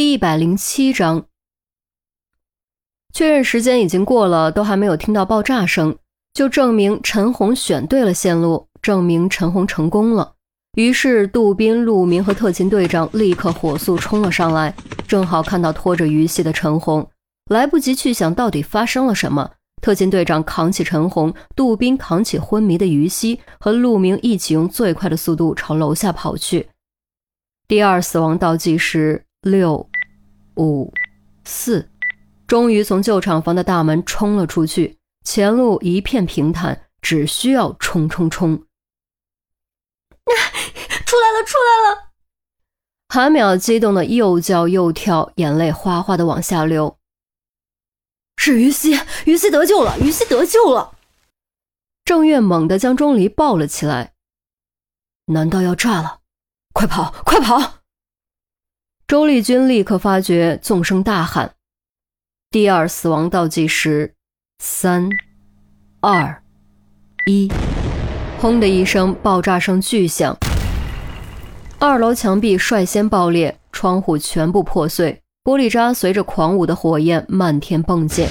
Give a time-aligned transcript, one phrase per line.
[0.00, 1.26] 第一百零七章，
[3.12, 5.94] 确认时间已经过了，都还没有听到爆炸声，
[6.32, 10.36] 就证明陈红选对了线路，证明陈红成功了。
[10.72, 14.74] 于是，杜宾、陆明和特勤队长立刻火速冲了上来，
[15.06, 17.06] 正好看到拖着于西的陈红，
[17.50, 19.50] 来不及去想到底发生了什么。
[19.82, 26.70] 特勤队长扛起陈红，杜宾扛起昏迷的于西，和陆明一起用最快的速度朝楼下跑去。
[27.68, 29.26] 第二死亡倒计时。
[29.42, 29.88] 六、
[30.56, 30.92] 五、
[31.44, 31.88] 四，
[32.46, 38.56] 终于从旧厂房的大门冲了出去，前路一片平坦，只需要冲冲冲！
[41.06, 42.10] 出来了，出来了！
[43.08, 46.98] 韩淼激动的又叫又跳，眼泪哗哗的往下流。
[48.36, 50.96] 是于西，于西得救了，于西得救了！
[52.04, 54.14] 郑月猛地将钟离抱了起来。
[55.26, 56.20] 难道要炸了？
[56.72, 57.79] 快跑，快跑！
[59.10, 61.54] 周丽君立刻发觉，纵声大喊
[62.48, 64.14] ：“第二死亡倒计时，
[64.62, 65.10] 三、
[65.98, 66.40] 二、
[67.26, 67.50] 一！”
[68.38, 70.38] 轰的一声，爆炸声巨响，
[71.80, 78.28] 二楼墙壁率先爆裂，窗户全部破碎，玻璃渣随着狂舞的火焰漫天迸溅。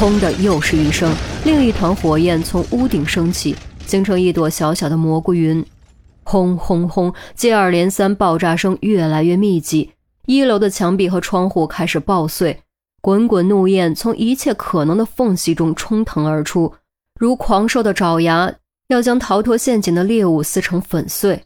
[0.00, 3.54] 轰的又是一声，另一团火焰从屋顶升起，
[3.86, 5.64] 形成一朵小小的蘑菇云。
[6.24, 9.92] 轰轰轰，接二连三，爆炸声越来越密集。
[10.28, 12.62] 一楼的墙壁和窗户开始爆碎，
[13.00, 16.70] 滚滚怒焰从一切可能的缝隙中冲腾而出，
[17.18, 18.52] 如狂兽的爪牙，
[18.88, 21.42] 要将逃脱陷阱的猎物撕成粉碎。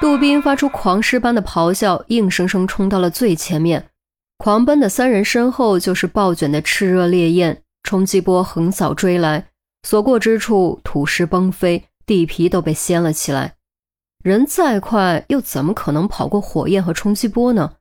[0.00, 3.88] 杜宾发出狂狮般的咆哮，硬生生冲到了最前面。
[4.38, 9.48] 狂奔的三人身后就是暴卷的炽热烈焰，冲击波横扫追来，
[9.82, 13.54] 所过之处土石崩飞，地皮都被掀了起来。
[14.22, 17.72] 人再快，又怎么可能跑过火焰和冲击波呢？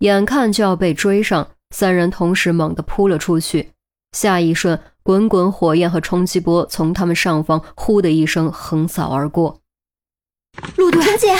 [0.00, 3.70] 眼看就要被追上，三人同时猛地扑了出去。
[4.10, 9.60] 下一瞬，滚滚火焰和冲击波从他们上方“呼”的一声横扫而过。
[10.76, 11.36] 陆队、陈姐、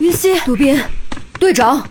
[0.00, 0.76] 于西、杜宾、
[1.38, 1.88] 队长，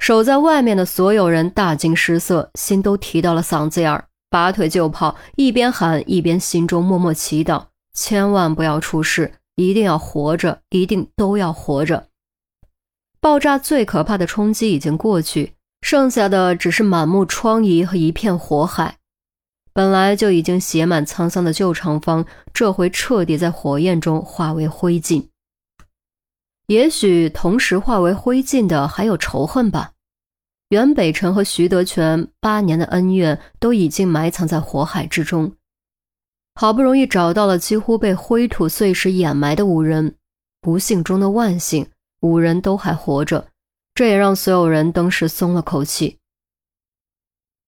[0.00, 9.34] 守在外面的所有人大惊失色，心都提到了嗓子眼儿，拔腿就跑，一边喊一边心中默默祈祷：千万不要出事。
[9.56, 12.08] 一定要活着，一定都要活着。
[13.20, 18.96] 爆炸最可怕的冲击已经过去，剩下的只是满目疮痍和一片火海。
[19.72, 25.28] 本来就已经写满沧桑的旧长方，这回彻底在火焰中化为灰烬。
[26.66, 29.92] 也许同时化为灰烬的还有仇恨吧。
[30.68, 35.52] 袁北辰和徐德全八年的恩怨都已经埋藏在火海之中。
[36.54, 40.14] 好不容易找到了几乎被灰土碎石掩埋的五人，
[40.60, 41.88] 不幸中的万幸，
[42.20, 43.48] 五人都还活着，
[43.94, 46.18] 这也让所有人登时松了口气。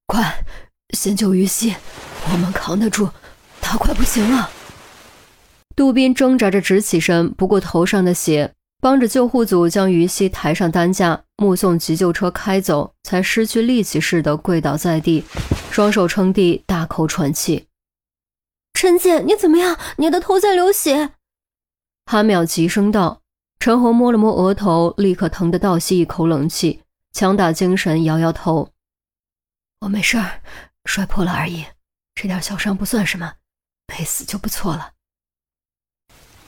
[0.06, 0.45] 快，
[0.91, 1.75] 先救于西，
[2.31, 3.09] 我们扛得住，
[3.61, 4.50] 他快不行了。
[5.75, 15.25] 杜宾挣扎着直起身，不顾头上的血，帮着救护组将于西抬上担架，目送急救车开走，才失去力气似的跪倒在地，
[15.72, 17.66] 双手撑地，大口喘气。
[18.74, 19.78] 陈姐，你怎么样？
[19.96, 21.12] 你的头在流血。
[22.04, 23.22] 韩淼急声道。
[23.58, 28.68] 陈红摸了摸额头，立刻疼得倒吸一口冷气，强打精神，摇摇头
[29.80, 30.42] ：“我没事儿，
[30.84, 31.64] 摔破了而已，
[32.14, 33.36] 这点小伤不算什么，
[33.86, 34.91] 没死就不错了。”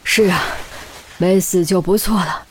[0.04, 0.42] 是啊，
[1.16, 2.46] 没死就不错了。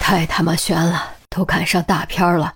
[0.00, 2.54] 太他妈悬了，都赶上大片了。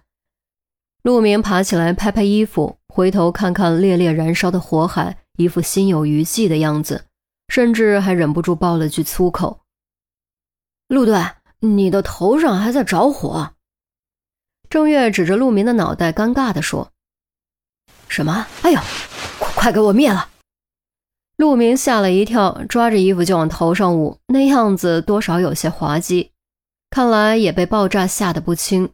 [1.03, 5.19] 陆明爬起来，拍拍衣服，回头看看烈烈燃烧的火海。
[5.37, 7.07] 一副心有余悸的样子，
[7.49, 9.61] 甚至还忍不住爆了句粗口
[10.89, 11.21] ：“陆队，
[11.61, 13.55] 你的头上还在着火。”
[14.69, 16.91] 郑月指着陆明的脑袋，尴尬地说
[18.09, 18.47] ：“什么？
[18.63, 18.81] 哎呦，
[19.39, 20.31] 快快给我灭了！”
[21.37, 26.33] 陆明吓了一跳，抓着衣服就往头上捂，那样子多少有些滑稽，
[26.91, 28.91] 看来也被爆炸吓得不轻。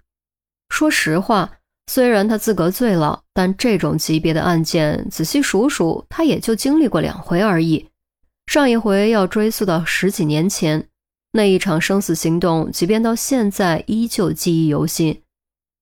[0.69, 1.59] 说实话。
[1.87, 7.89] 虽然他资格最老，但这种级别的案件，仔细数数，他也就经历过两回而已。
[8.47, 10.89] 上一回要追溯到十几年前，
[11.33, 15.23] 那一场生死行动，即便到现在依旧记忆犹新。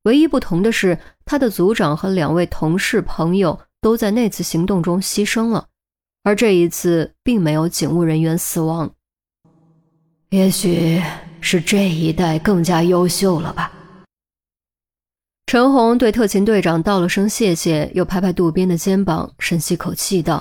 [0.04, 5.66] 唯一不同的是，他的组长和两位同事朋友都在那次行动中牺牲了，
[6.22, 8.90] 而这一次并没有警务人员死亡。
[10.30, 11.02] 也许
[11.40, 13.72] 是这一代更加优秀了吧。
[15.50, 20.40] 陈红对特勤队长道了声谢谢，又拍拍渡边的肩膀，深吸口气道：“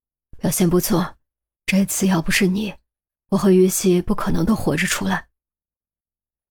[0.40, 1.16] 表现不错，
[1.66, 2.72] 这次要不是你，
[3.28, 5.26] 我和于西不可能都活着出来。”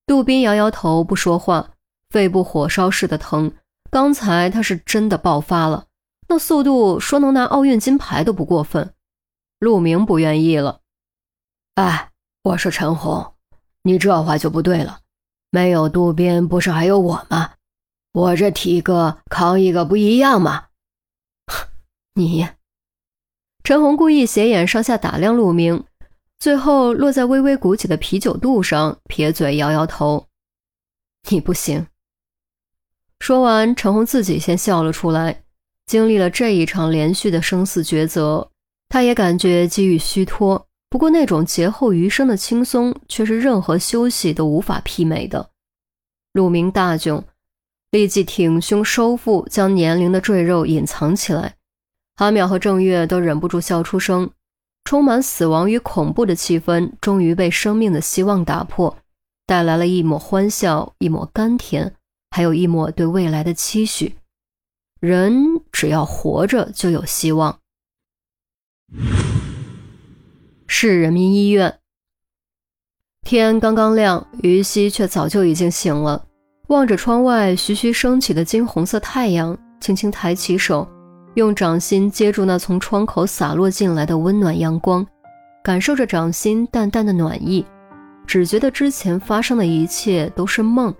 [0.06, 1.72] 渡杜宾摇摇头，不说话，
[2.12, 3.52] 肺部火烧似的疼。
[3.90, 5.88] 刚才他是真的爆发了，
[6.28, 8.94] 那速度说能拿奥运金牌都不过分。
[9.58, 10.82] 陆明不愿意了，
[11.74, 12.12] 哎，
[12.44, 13.34] 我说陈红，
[13.82, 15.00] 你这话就不对了。
[15.50, 17.54] 没有杜宾，不是还有我吗？
[18.14, 20.68] 我这体格扛一个不一样吗？
[22.14, 22.48] 你，
[23.64, 25.84] 陈红故意斜眼上下打量陆明。
[26.38, 30.28] 最后落在微微鼓起的啤酒肚上，撇嘴摇摇头
[31.30, 31.88] ：“你不行。”
[33.20, 35.44] 说完，陈红自己先笑了出来。
[35.86, 38.50] 经历了这一场连续的生死抉择，
[38.90, 40.68] 他也感觉机遇虚脱。
[40.96, 45.50] 不过那种劫后余生的轻松，却是任何休息都无法媲美的。
[46.32, 47.22] 陆明大窘，
[47.92, 51.58] 立即挺胸收腹，将年龄的赘肉隐藏起来。
[52.16, 54.32] 阿淼和郑月都忍不住笑出声。
[54.86, 58.98] 充满死亡与恐怖的气氛终于被生命的希望打破，
[59.46, 61.94] 带来了一抹欢笑，一抹甘甜，
[62.32, 64.16] 还有一抹对未来的期许。
[65.02, 67.60] 人只要活着，就有希望。
[70.77, 71.80] 市人民医院，
[73.24, 76.25] 天刚刚亮，于西却早就已经醒了，
[76.68, 80.86] 望着窗外徐徐升起的金红色太阳，轻轻抬起手。
[81.36, 85.07] 用掌心接住那从窗口洒落进来的温暖阳光，
[85.63, 87.66] 感受着掌心淡淡的暖意，
[88.27, 90.94] 只觉得之前发生的一切都是梦。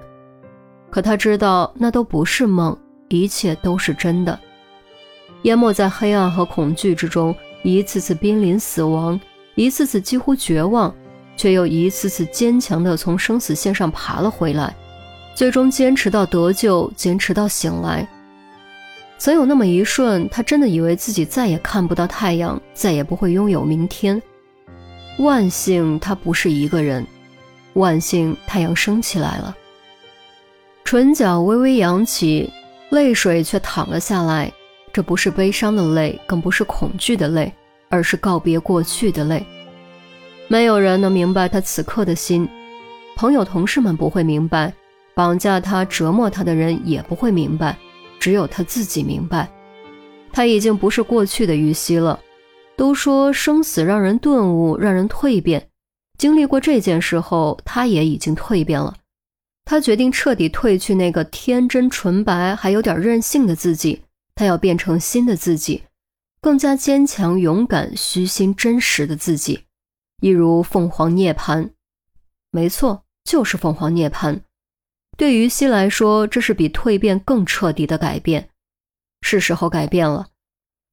[0.89, 2.75] 可他知道那都不是梦，
[3.10, 4.39] 一切都是真的。
[5.42, 9.19] 淹没在黑暗和恐惧之中，一次次濒临死亡，
[9.56, 10.94] 一次次几乎绝望，
[11.36, 14.75] 却又一次次坚强地从生死线上爬了回来，
[15.34, 18.07] 最终坚持到得救，坚持到醒来。
[19.18, 24.22] 曾有那么一瞬，他真的以为自己再也看不到太阳，再也不会拥有明天。
[25.19, 27.08] 万幸他不是一个人，
[27.74, 29.56] 万幸太阳升起来了。
[30.84, 32.51] 唇角微微扬起，
[32.90, 34.51] 泪水却淌了下来。
[34.92, 37.54] 这不是悲伤的泪，更不是恐惧的泪，
[37.96, 39.46] 而是告别过去的泪。
[40.50, 42.48] 没有人能明白他此刻的心，
[43.16, 44.74] 朋友、同事们不会明白，
[45.16, 47.78] 绑架他、折磨他的人也不会明白。
[48.20, 49.50] 只有他自己明白，
[50.34, 52.20] 他已经不是过去的于西了。
[52.76, 55.70] 都说生死让人顿悟，让人蜕变。
[56.18, 58.94] 经历过这件事后，他也已经蜕变了。
[59.64, 64.02] 他决定彻底褪去那个天真纯白还有点任性的自己，
[64.36, 65.84] 他要变成新的自己，
[66.46, 69.66] 更加坚强、勇敢、虚心、真实的自己，
[70.22, 71.72] 一如凤凰涅槃。
[72.52, 74.42] 没错，就是凤凰涅槃。
[75.18, 78.52] 对于西来说，这是比蜕变更彻底的改变。
[79.24, 80.28] 是时候改变了，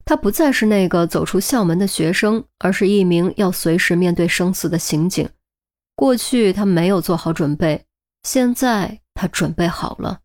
[0.07, 5.29] 他不再是那个走出校门的学生，而是一名要随时面对生死的刑警。
[5.95, 7.85] 过去他没有做好准备，
[8.23, 10.22] 现在他准备好了。